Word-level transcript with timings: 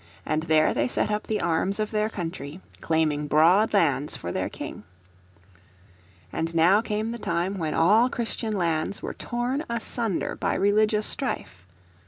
And 0.25 0.41
there 0.49 0.73
they 0.73 0.87
set 0.87 1.11
up 1.11 1.27
the 1.27 1.39
arms 1.39 1.79
of 1.79 1.91
their 1.91 2.09
country, 2.09 2.59
claiming 2.79 3.27
broad 3.27 3.71
lands 3.71 4.17
for 4.17 4.31
their 4.31 4.49
King. 4.49 4.83
And 6.33 6.55
now 6.55 6.81
came 6.81 7.11
the 7.11 7.19
time 7.19 7.59
when 7.59 7.75
all 7.75 8.09
Christian 8.09 8.53
lands 8.53 9.03
were 9.03 9.13
torn 9.13 9.63
asunder 9.69 10.33
by 10.35 10.55
religious 10.55 11.05
strife. 11.05 11.67